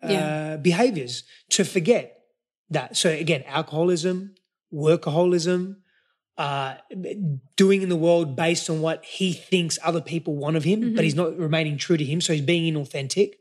[0.02, 0.56] uh, Yeah.
[0.56, 2.18] behaviors to forget
[2.70, 2.96] that.
[2.96, 4.34] So, again, alcoholism,
[4.72, 5.76] workaholism,
[6.38, 6.74] uh,
[7.56, 10.94] doing in the world based on what he thinks other people want of him, Mhm.
[10.96, 12.20] but he's not remaining true to him.
[12.20, 13.34] So, he's being inauthentic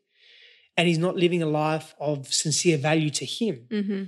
[0.82, 3.68] and he's not living a life of sincere value to him.
[3.70, 4.04] Mm-hmm.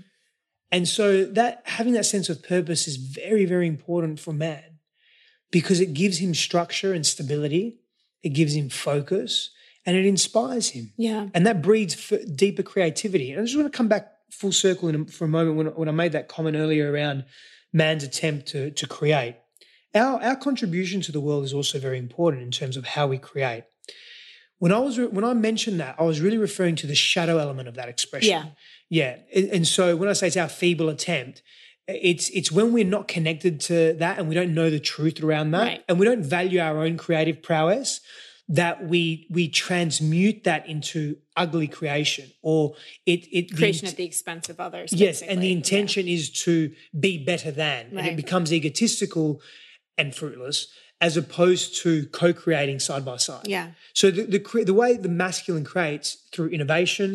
[0.72, 4.80] And so that having that sense of purpose is very, very important for man
[5.52, 7.78] because it gives him structure and stability.
[8.24, 9.52] It gives him focus
[9.86, 10.94] and it inspires him.
[10.98, 11.28] Yeah.
[11.36, 13.32] And that breeds f- deeper creativity.
[13.32, 15.68] And I just want to come back full circle in a, for a moment when,
[15.76, 17.26] when I made that comment earlier around
[17.72, 19.36] man's attempt to, to create.
[19.94, 23.20] Our, our contribution to the world is also very important in terms of how we
[23.20, 23.66] create.
[24.64, 27.68] When I was when I mentioned that, I was really referring to the shadow element
[27.68, 28.30] of that expression.
[28.30, 28.46] Yeah.
[28.90, 29.18] Yeah.
[29.36, 31.42] And, and so when I say it's our feeble attempt,
[31.86, 35.52] it's it's when we're not connected to that and we don't know the truth around
[35.52, 35.84] that Right.
[35.90, 38.00] and we don't value our own creative prowess
[38.48, 44.06] that we we transmute that into ugly creation or it it Creation int- at the
[44.06, 44.94] expense of others.
[44.94, 45.42] yes and basically.
[45.42, 45.58] the Yeah.
[45.58, 49.42] intention is to be better than and it becomes egotistical
[49.98, 50.68] and fruitless
[51.06, 53.68] as opposed to co-creating side by side Yeah.
[54.00, 57.10] so the, the the way the masculine creates through innovation,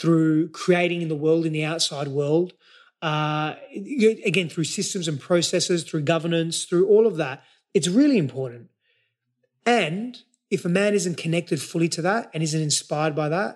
[0.00, 2.48] through creating in the world, in the outside world,
[3.10, 3.50] uh,
[4.30, 7.36] again through systems and processes, through governance, through all of that,
[7.76, 8.64] it's really important.
[9.82, 10.08] And
[10.56, 13.52] if a man isn't connected fully to that and isn't inspired by that,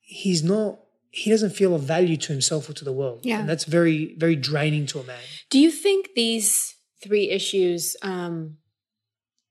[0.00, 0.72] he's not
[1.12, 3.20] he doesn't feel of value to himself or to the world.
[3.24, 3.40] Yeah.
[3.40, 5.24] And that's very, very draining to a man.
[5.54, 8.58] Do you think these three issues, um,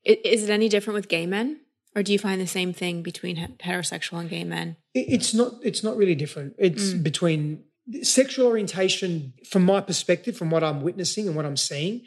[0.03, 1.61] is it any different with gay men?
[1.95, 4.77] Or do you find the same thing between heterosexual and gay men?
[4.93, 6.55] It's not it's not really different.
[6.57, 7.03] It's mm.
[7.03, 7.63] between
[8.03, 12.03] sexual orientation, from my perspective, from what I'm witnessing and what I'm seeing,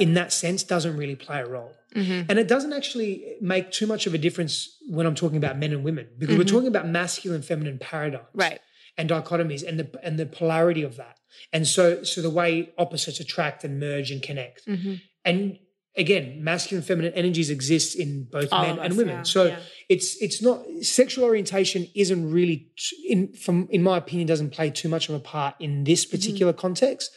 [0.00, 1.72] in that sense, doesn't really play a role.
[1.94, 2.30] Mm-hmm.
[2.30, 5.72] And it doesn't actually make too much of a difference when I'm talking about men
[5.72, 6.54] and women, because we're mm-hmm.
[6.56, 8.26] talking about masculine, feminine paradigms.
[8.34, 8.60] Right.
[8.96, 11.17] and dichotomies and the and the polarity of that.
[11.52, 14.66] And so so the way opposites attract and merge and connect.
[14.66, 14.94] Mm-hmm.
[15.24, 15.58] And
[15.96, 19.16] again, masculine and feminine energies exist in both All men of and women.
[19.16, 19.58] yeah, so yeah.
[19.88, 22.68] it's it's not sexual orientation isn't really
[23.08, 26.16] in from in my opinion doesn't play too much of a part in this Mm-hmm.
[26.16, 27.10] particular context.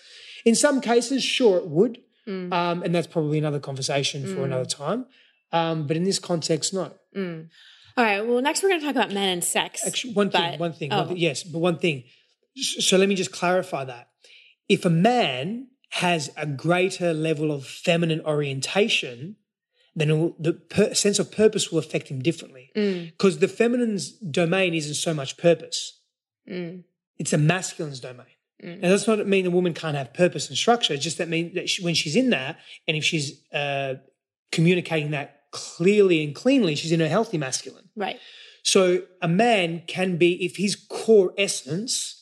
[0.46, 2.00] In some cases, sure it would.
[2.28, 2.52] Mm.
[2.54, 5.06] Um, and that's probably another conversation for another time.
[5.52, 6.92] Um, but in this context, no.
[7.16, 8.22] All right.
[8.26, 9.86] Well, next we're going to talk about men and sex.
[9.86, 10.98] Actually, one thing, But- one thing, oh.
[11.00, 12.04] one thing, yes, but one thing.
[12.56, 14.10] So let me just clarify that.
[14.68, 19.36] If a man has a greater level of feminine orientation,
[19.96, 22.72] then will, the per- sense of purpose will affect him differently.
[22.76, 23.12] Mm.
[23.12, 26.00] Because the feminine's domain isn't so much purpose;
[26.50, 26.84] Mm.
[27.18, 28.26] it's a masculine's domain.
[28.64, 30.94] And that's not mean a woman can't have purpose and structure.
[30.94, 33.96] It's just that mean that she, when she's in that, and if she's uh,
[34.52, 37.90] communicating that clearly and cleanly, she's in a healthy masculine.
[37.96, 38.20] Right.
[38.62, 42.21] So a man can be, if his core essence,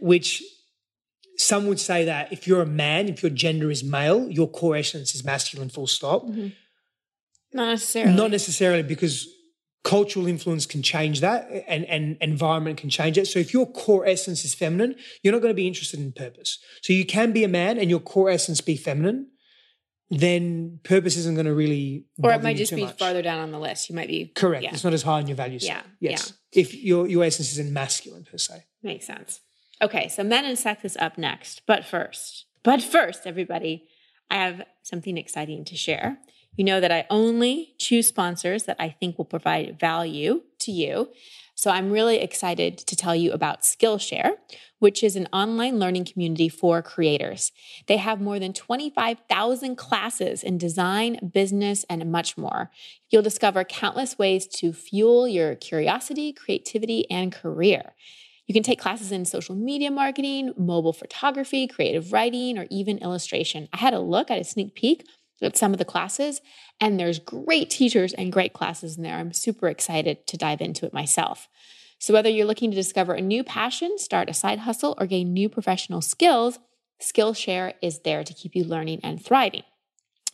[0.00, 0.42] which
[1.36, 4.76] some would say that if you're a man, if your gender is male, your core
[4.76, 6.24] essence is masculine, full stop.
[6.24, 6.48] Mm-hmm.
[7.52, 8.14] Not necessarily.
[8.14, 9.28] Not necessarily because
[9.84, 13.26] cultural influence can change that and, and environment can change it.
[13.26, 16.58] So if your core essence is feminine, you're not going to be interested in purpose.
[16.82, 19.28] So you can be a man and your core essence be feminine,
[20.10, 22.98] then purpose isn't going to really or it might just be much.
[22.98, 23.88] farther down on the list.
[23.88, 24.64] You might be Correct.
[24.64, 24.70] Yeah.
[24.72, 25.66] It's not as high on your values.
[25.66, 26.32] Yeah, Yes.
[26.52, 28.64] If your your essence isn't masculine per se.
[28.82, 29.40] Makes sense.
[29.82, 31.62] Okay, so men and sex is up next.
[31.66, 33.88] But first, but first, everybody,
[34.30, 36.18] I have something exciting to share.
[36.56, 41.10] You know that I only choose sponsors that I think will provide value to you.
[41.56, 44.32] So I'm really excited to tell you about Skillshare,
[44.78, 47.52] which is an online learning community for creators.
[47.86, 52.70] They have more than 25,000 classes in design, business, and much more.
[53.08, 57.94] You'll discover countless ways to fuel your curiosity, creativity, and career.
[58.46, 63.68] You can take classes in social media marketing, mobile photography, creative writing, or even illustration.
[63.72, 65.06] I had a look at a sneak peek
[65.42, 66.40] at some of the classes,
[66.80, 69.16] and there's great teachers and great classes in there.
[69.16, 71.48] I'm super excited to dive into it myself.
[71.98, 75.32] So, whether you're looking to discover a new passion, start a side hustle, or gain
[75.32, 76.58] new professional skills,
[77.00, 79.62] Skillshare is there to keep you learning and thriving.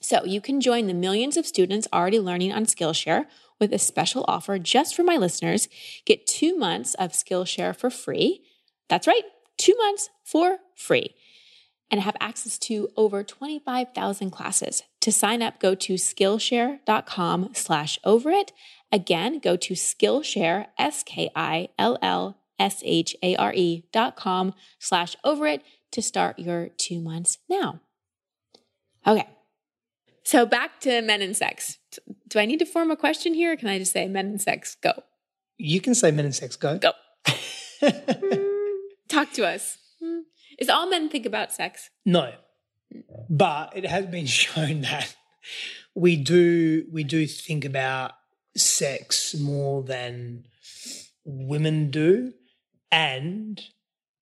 [0.00, 3.26] So, you can join the millions of students already learning on Skillshare
[3.60, 5.68] with a special offer just for my listeners.
[6.04, 8.42] Get two months of Skillshare for free.
[8.88, 9.22] That's right,
[9.56, 11.14] two months for free.
[11.90, 14.84] And have access to over 25,000 classes.
[15.00, 18.52] To sign up, go to Skillshare.com slash over it.
[18.92, 24.14] Again, go to Skillshare, S K I L L S H A R E dot
[24.14, 27.80] com slash over it to start your two months now.
[29.06, 29.28] Okay.
[30.22, 31.78] So back to men and sex.
[32.30, 33.52] Do I need to form a question here?
[33.52, 34.76] Or can I just say men and sex?
[34.80, 34.92] Go.
[35.58, 36.78] You can say men and sex go.
[36.78, 36.92] Go.
[39.08, 39.76] Talk to us.
[40.58, 41.90] Is all men think about sex?
[42.06, 42.32] No.
[43.28, 45.14] But it has been shown that
[45.94, 48.12] we do we do think about
[48.56, 50.44] sex more than
[51.24, 52.32] women do.
[52.92, 53.60] And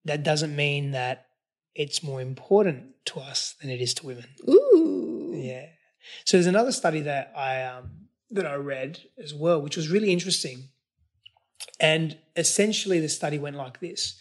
[0.04, 1.26] that doesn't mean that
[1.74, 4.26] it's more important to us than it is to women.
[4.48, 5.32] Ooh.
[5.34, 5.66] Yeah.
[6.24, 7.90] So there's another study that I um,
[8.30, 10.68] that I read as well, which was really interesting.
[11.80, 14.18] And essentially, the study went like this: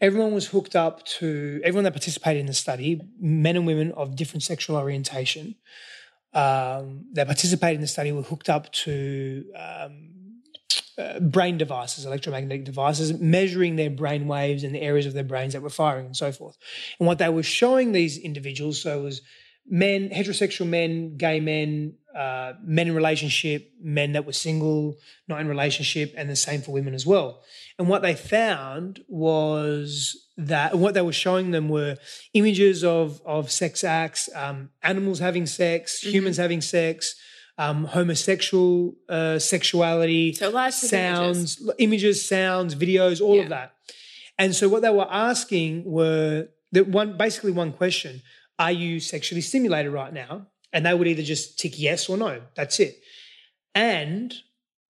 [0.00, 4.16] everyone was hooked up to everyone that participated in the study, men and women of
[4.16, 5.56] different sexual orientation.
[6.34, 10.12] Um, that participated in the study were hooked up to um,
[10.98, 15.52] uh, brain devices, electromagnetic devices, measuring their brain waves and the areas of their brains
[15.52, 16.56] that were firing and so forth.
[16.98, 19.22] And what they were showing these individuals, so was
[19.66, 24.96] men, heterosexual men, gay men, uh, men in relationship, men that were single,
[25.28, 27.42] not in relationship, and the same for women as well.
[27.78, 31.96] And what they found was that what they were showing them were
[32.34, 37.14] images of of sex acts, um, animals having sex, humans having sex,
[37.58, 42.26] um, homosexual uh, sexuality, So sounds, images.
[42.28, 43.42] sounds, videos, all Yeah.
[43.42, 43.74] of that.
[44.38, 48.22] And so what they were asking were that one basically one question:
[48.62, 50.46] Are you sexually stimulated right now?
[50.72, 52.40] and they would either just tick yes or no.
[52.54, 53.00] That's it.
[53.74, 54.32] And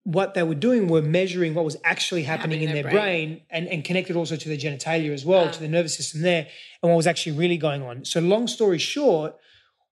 [0.04, 3.28] what they were doing were measuring what was actually happening, Happening in their their brain,
[3.28, 3.40] brain.
[3.50, 5.50] and, and connected also to their genitalia as well, Wow.
[5.52, 5.70] to the ah.
[5.70, 6.46] nervous system there,
[6.82, 8.04] and what was actually really going on.
[8.04, 9.36] So, long story short,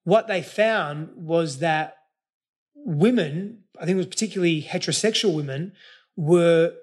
[0.05, 1.97] what they found was that
[2.75, 5.73] women, I think it was particularly heterosexual women,
[6.17, 6.75] were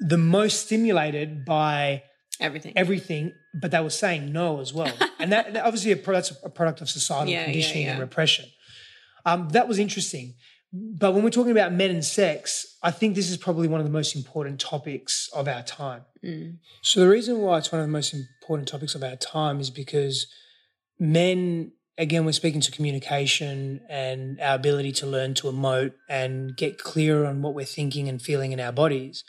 [0.00, 2.02] the most stimulated by
[2.40, 2.72] Everything.
[2.76, 4.92] everything, but they were saying no as well.
[5.18, 8.00] and that, that obviously a, pro- that's a product of societal Yeah, yeah, conditioning and
[8.00, 8.46] repression.
[9.24, 10.34] Um, that was interesting.
[10.72, 13.86] But when we're talking about men and sex, I think this is probably one of
[13.86, 16.02] the most important topics of our time.
[16.24, 16.58] Mm.
[16.82, 19.70] So the reason why it's one of the most important topics of our time is
[19.70, 20.26] because
[20.98, 26.78] men, again, we're speaking to communication and our ability to learn to emote and get
[26.78, 29.24] clearer on what we're thinking and feeling in our bodies.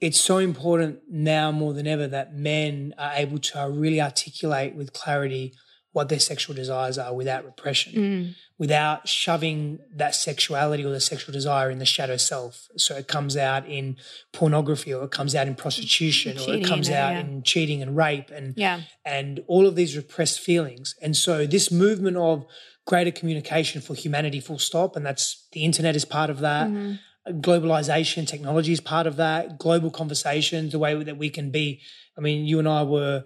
[0.00, 4.92] It's so important now more than ever that men are able to really articulate with
[4.92, 5.52] clarity
[5.92, 8.34] what their sexual desires are without repression Mm.
[8.58, 12.68] without shoving that sexuality or the sexual desire in the shadow self.
[12.76, 13.96] So it comes out in
[14.32, 17.20] pornography or it comes out in prostitution or it comes yeah, out yeah.
[17.20, 18.82] in cheating and rape and Yeah.
[19.04, 20.94] and all of these repressed feelings.
[21.02, 22.46] And so this movement of
[22.86, 26.68] greater communication for humanity full stop and that's the internet is part of that.
[26.68, 26.98] Mhm.
[27.28, 29.58] Globalization, technology is part of that.
[29.58, 31.80] Global conversations, the way that we can be.
[32.16, 33.24] I mean, you and I were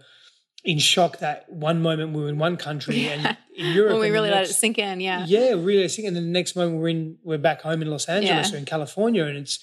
[0.64, 3.92] in shock that one moment we were in one country and in Europe.
[3.92, 5.00] When we really let it sink in.
[5.00, 5.24] Yeah.
[5.26, 5.84] yeah, really.
[5.84, 8.48] I think, and then the next moment we're in, we're back home in Los Angeles
[8.50, 8.54] Yeah.
[8.54, 9.58] or in California, and it's,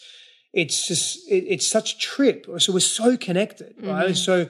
[0.54, 2.46] it's just, it, it's such a trip.
[2.60, 4.10] So we're so connected, right?
[4.12, 4.18] Mhm.
[4.18, 4.48] So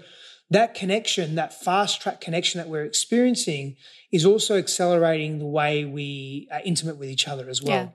[0.51, 3.75] that connection, that fast track connection that we're experiencing,
[4.11, 7.75] is also accelerating the way we are intimate with each other as well.
[7.75, 7.87] Yeah.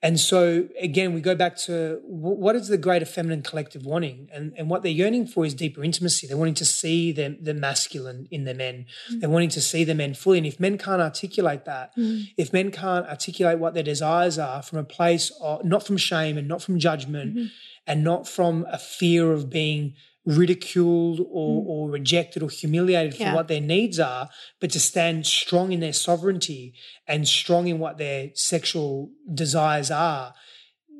[0.00, 4.52] And so again, we go back to what is the greater feminine collective wanting, and
[4.56, 6.26] and what they're yearning for is deeper intimacy.
[6.26, 8.84] They're wanting to see the the masculine in the men.
[9.18, 10.38] They're wanting to see the men fully.
[10.38, 12.28] And if men can't articulate that, Mm.
[12.36, 16.36] if men can't articulate what their desires are from a place of not from shame
[16.38, 17.50] and not from judgment Mhm.
[17.86, 19.94] and not from a fear of being
[20.26, 23.34] ridiculed or, or rejected or humiliated for Yeah.
[23.34, 26.74] what their needs are, but to stand strong in their sovereignty
[27.06, 30.34] and strong in what their sexual desires are,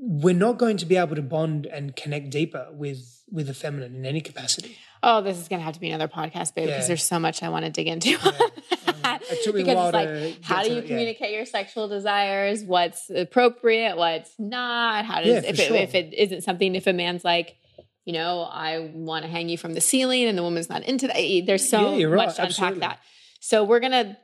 [0.00, 3.94] we're not going to be able to bond and connect deeper with with the feminine
[3.96, 4.76] in any capacity.
[5.02, 7.42] Oh, this is going to have to be another podcast, babe, because there's so much
[7.42, 8.14] I want to dig into.
[8.22, 8.32] Um,
[9.30, 10.88] it took me a because while it's like, to how do you it, yeah.
[10.88, 12.62] communicate your sexual desires?
[12.62, 13.96] What's appropriate?
[13.96, 15.04] What's not?
[15.04, 16.74] How does Yeah, for if it, if it isn't something?
[16.74, 17.56] If a man's like,
[18.04, 21.06] you know, I want to hang you from the ceiling, and the woman's not into
[21.06, 21.16] that.
[21.16, 22.80] eh, There's so Yeah, right, much to unpack absolutely.
[22.80, 23.00] that.
[23.40, 24.16] So we're gonna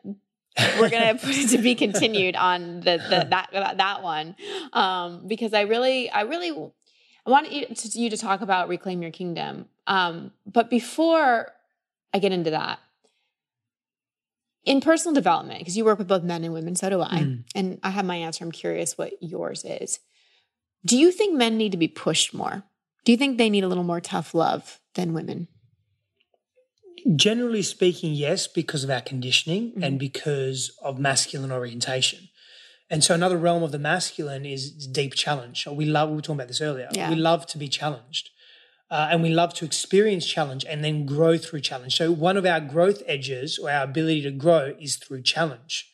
[0.79, 4.35] we're gonna put it to be continued on the, the that that that one
[4.73, 6.51] um, because I really I really
[7.27, 9.66] I want you to, you to talk about reclaim your kingdom.
[9.87, 11.53] Um, but before
[12.14, 12.79] I get into that,
[14.64, 17.45] in personal development, because you work with both men and women, so do I, Mm.
[17.55, 18.45] and I have my answer.
[18.45, 20.01] I'm curious what yours is.
[20.85, 22.62] Do you think men need to be pushed more?
[23.05, 25.49] Do you think they need a little more tough love than women?
[27.17, 29.83] Generally speaking, yes, because of our conditioning Mhm.
[29.85, 32.29] and because of masculine orientation.
[32.91, 35.67] And so another realm of the masculine is deep challenge.
[35.67, 36.89] We love, we were talking about this earlier.
[36.93, 37.09] Yeah.
[37.09, 38.31] We love to be challenged.
[38.91, 41.95] Uh, and we love to experience challenge and then grow through challenge.
[41.97, 45.89] So one of our growth edges or our ability to grow is through challenge.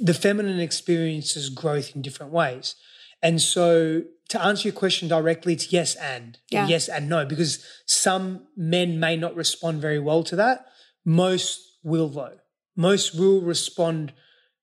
[0.00, 2.76] The feminine experiences growth in different ways.
[3.20, 6.38] And so to answer your question directly, it's yes and.
[6.50, 6.66] Yeah.
[6.66, 10.64] Yes and no, because some men may not respond very well to that.
[11.04, 12.38] Most will though.
[12.76, 14.12] Most will respond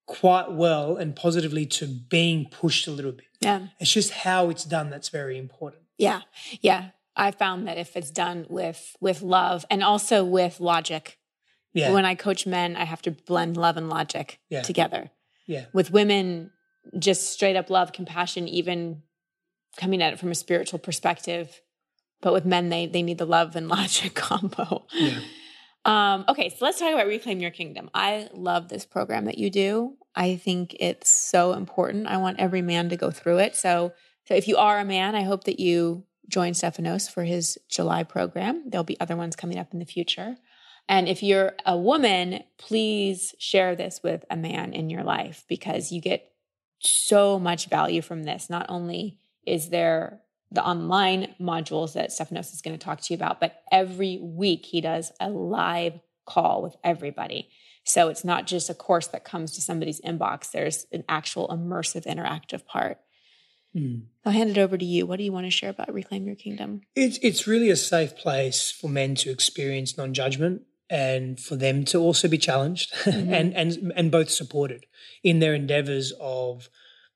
[0.07, 3.27] quite well and positively to being pushed a little bit.
[3.41, 3.67] Yeah.
[3.79, 5.83] It's just how it's done that's very important.
[5.97, 6.21] Yeah.
[6.61, 6.89] Yeah.
[7.15, 11.17] I found that if it's done with with love and also with logic.
[11.73, 11.91] Yeah.
[11.91, 14.61] When I coach men, I have to blend love and logic Yeah.
[14.63, 15.11] together.
[15.45, 15.65] yeah.
[15.73, 16.51] With women,
[16.97, 19.03] just straight up love, compassion, even
[19.77, 21.61] coming at it from a spiritual perspective.
[22.21, 24.85] But with men, they they need the love and logic combo.
[24.93, 25.19] Yeah.
[25.85, 27.89] Um, okay, so let's talk about Reclaim Your Kingdom.
[27.93, 29.95] I love this program that you do.
[30.13, 32.07] I think it's so important.
[32.07, 33.55] I want every man to go through it.
[33.55, 33.93] So,
[34.25, 38.03] so if you are a man, I hope that you join Stephanos for his July
[38.03, 38.63] program.
[38.67, 40.35] There'll be other ones coming up in the future.
[40.87, 45.91] And if you're a woman, please share this with a man in your life because
[45.91, 46.31] you get
[46.79, 48.49] so much value from this.
[48.49, 49.17] Not only
[49.49, 53.61] is there the online modules that Stephanos is going to talk to you about, but
[53.71, 57.49] every week he does a live call with everybody.
[57.83, 62.05] So it's not just a course that comes to somebody's inbox, there's an actual immersive,
[62.05, 62.99] interactive part.
[63.75, 64.03] Mm.
[64.25, 65.05] I'll hand it over to you.
[65.05, 66.81] What do you want to share about Reclaim Your Kingdom?
[66.95, 71.99] It's it's really a safe place for men to experience non-judgment and for them to
[71.99, 73.33] also be challenged Mm-hmm.
[73.33, 74.85] and and and both supported
[75.23, 76.69] in their endeavors of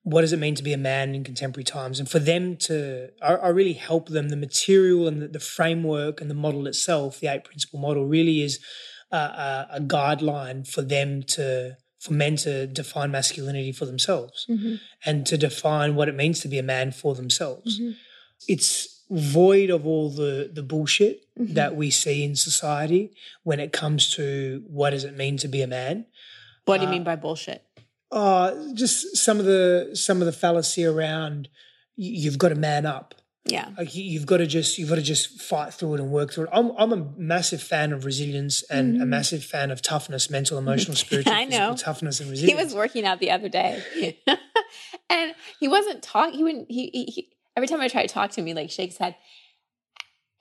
[0.04, 3.10] what does it mean to be a man in contemporary times and for them to
[3.22, 7.20] I, I really help them the material and the, the framework and the model itself
[7.20, 8.60] the eight principle model really is
[9.12, 14.80] a, a, a guideline for them to for men to define masculinity for themselves Mhm.
[15.06, 17.96] and to define what it means to be a man for themselves Mhm.
[18.48, 21.54] it's void of all the the bullshit Mhm.
[21.54, 23.04] that we see in society
[23.44, 24.26] when it comes to
[24.68, 26.06] what does it mean to be a man
[26.66, 27.62] What do you Uh, mean by bullshit?
[28.14, 31.50] Uh just some of the some of the fallacy around
[31.96, 33.70] you've got to man up Yeah.
[33.78, 36.32] like you- you've got to just you've got to just fight through it and work
[36.32, 39.08] through it i'm, I'm a massive fan of resilience and a Mhm.
[39.10, 41.76] massive fan of toughness mental emotional spiritual I know.
[41.76, 42.60] toughness and resilience.
[42.60, 44.18] He was working out the other day,
[45.10, 46.36] and he wasn't talking.
[46.38, 46.70] He wouldn't.
[46.72, 49.00] He, he, he every time I try to talk to him, he like shakes his
[49.00, 49.16] head,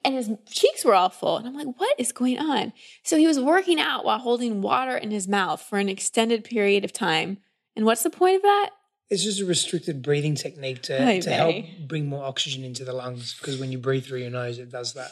[0.05, 1.37] and his cheeks were all full.
[1.37, 4.95] And I'm like, "What is going on?" So he was working out while holding water
[4.97, 7.37] in his mouth for an extended period of time.
[7.75, 8.69] And what's the point of that?
[9.09, 11.55] it's just a restricted breathing technique to, to help
[11.87, 14.93] bring more oxygen into the lungs because when you breathe through your nose it does
[14.93, 15.11] that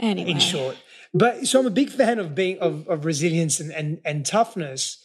[0.00, 0.78] Anyway, in short.
[1.12, 5.04] But so I'm a big fan of being of, of resilience and, and and toughness.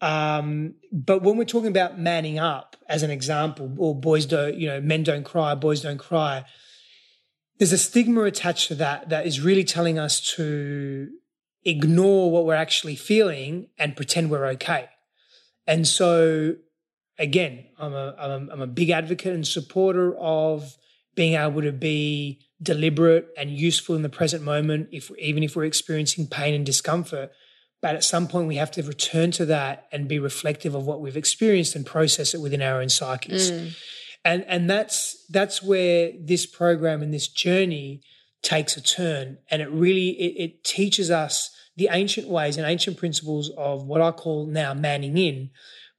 [0.00, 4.66] Um, but when we're talking about manning up, as an example, or boys don't, you
[4.66, 6.44] know, men don't cry, boys don't cry.
[7.58, 11.08] There's a stigma attached to that that is really telling us to
[11.64, 14.88] ignore what we're actually feeling and pretend we're okay.
[15.66, 16.56] And so,
[17.18, 20.76] again, I'm a I'm a, I'm a big advocate and supporter of
[21.14, 25.64] being able to be deliberate and useful in the present moment if even if we're
[25.64, 27.30] experiencing pain and discomfort.
[27.80, 31.00] But at some point we have to return to that and be reflective of what
[31.00, 33.76] we've experienced and process it within our own psyches Mm.
[34.24, 38.02] and and that's that's where this program and this journey
[38.42, 39.38] takes a turn.
[39.50, 44.00] And it really it, it teaches us the ancient ways and ancient principles of what
[44.00, 45.50] i call now manning in.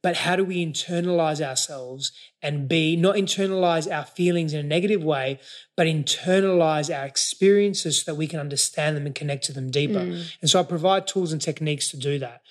[0.01, 2.11] But how do we internalize ourselves
[2.41, 5.39] and be not internalize our feelings in a negative way
[5.77, 9.99] but internalize our experiences so that we can understand them and connect to them deeper?
[9.99, 10.35] Mm.
[10.41, 12.41] and so i provide tools and techniques to do that.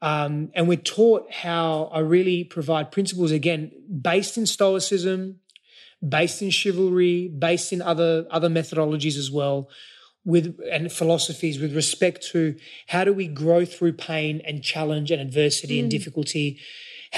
[0.00, 5.40] Um, and we're taught how I really provide principles again based in stoicism,
[6.06, 9.68] based in chivalry, based in other other methodologies as well,
[10.32, 12.40] with and philosophies with respect to
[12.92, 15.96] how do we grow through pain and challenge and adversity and Mm.
[15.96, 16.46] difficulty.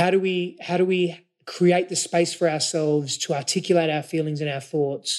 [0.00, 0.36] How do we
[0.68, 1.02] how do we
[1.56, 5.10] create the space for ourselves to articulate our feelings and our thoughts?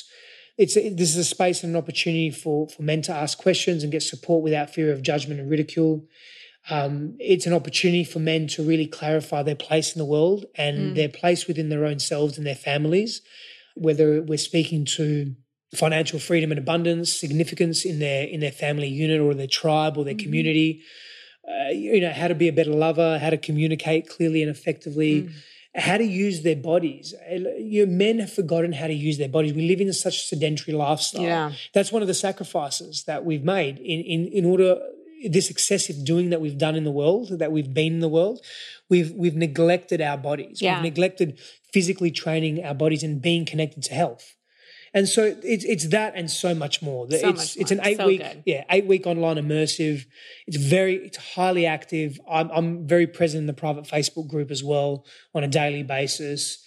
[0.57, 3.83] It's a, this is a space and an opportunity for for men to ask questions
[3.83, 5.95] and get support without fear of judgment and ridicule
[6.69, 10.75] um, it's an opportunity for men to really clarify their place in the world and
[10.77, 10.95] Mm.
[10.95, 13.21] their place within their own selves and their families,
[13.75, 15.35] whether we're speaking to
[15.73, 20.03] financial freedom and abundance, significance in their in their family unit or their tribe or
[20.03, 20.23] their Mhm.
[20.23, 20.81] community.
[21.47, 25.23] Uh, you know how to be a better lover, how to communicate clearly and effectively,
[25.23, 25.31] Mm.
[25.75, 27.13] how to use their bodies.
[27.31, 29.53] You know, men have forgotten how to use their bodies.
[29.53, 31.51] We live in such a sedentary lifestyle Yeah.
[31.73, 34.77] that's one of the sacrifices that we've made in, in, in order
[35.29, 38.43] this excessive doing that we've done in the world, that we've been in the world,
[38.89, 40.61] we've we've neglected our bodies.
[40.61, 40.75] Yeah.
[40.75, 41.37] We've neglected
[41.71, 44.35] physically training our bodies and being connected to health.
[44.93, 47.09] And so it's it's that and so much more.
[47.09, 48.43] So it's much it's an eight So week good.
[48.45, 50.05] yeah eight week online immersive.
[50.47, 52.19] It's very it's highly active.
[52.29, 56.63] I'm I'm very present in the private Facebook group as well on a daily basis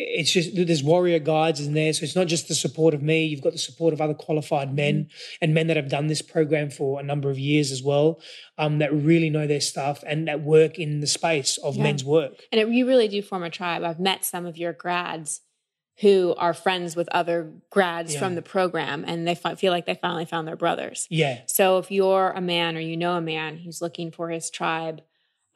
[0.00, 3.24] it's just there's warrior guides in there so it's not just the support of me
[3.24, 5.38] you've got the support of other qualified men Mm-hmm.
[5.42, 8.20] and men that have done this program for a number of years as well
[8.58, 11.82] um, that really know their stuff and that work in the space of Yeah.
[11.82, 13.82] men's work And it, you really do form a tribe.
[13.82, 15.40] I've met some of your grads
[16.00, 18.20] who are friends with other grads Yeah.
[18.20, 21.06] from the program, and they feel like they finally found their brothers.
[21.10, 24.48] yeah So if you're a man or you know a man who's looking for his
[24.50, 25.02] tribe,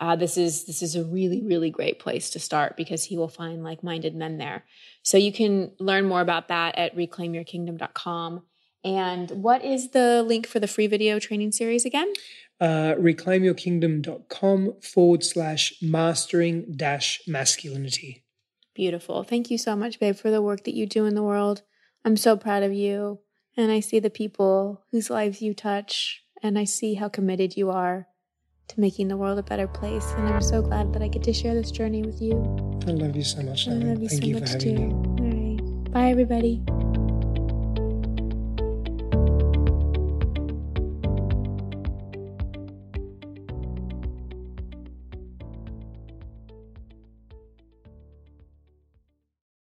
[0.01, 3.29] uh, this is this is a really really great place to start because he will
[3.29, 4.65] find like-minded men there.
[5.05, 8.43] So you can learn more about that at reclaimyourkingdom.com.
[8.85, 12.13] And what is the link for the free video training series again?
[12.61, 18.22] uh, reclaimyourkingdom.com forward slash mastering dash masculinity
[18.75, 19.23] Beautiful.
[19.23, 21.63] Thank you so much, babe, for the work that you do in the world.
[22.05, 23.21] I'm so proud of you.
[23.57, 27.71] And I see the people whose lives you touch, and I see how committed you
[27.71, 28.07] are
[28.69, 30.07] to making the world a better place.
[30.17, 32.33] And I'm so glad that I get to share this journey with you.
[32.87, 34.75] i love you so much I love you thank so you much too.
[34.75, 35.93] me All right.
[35.93, 36.63] Bye, everybody.